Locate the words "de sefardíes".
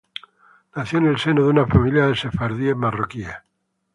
2.07-2.75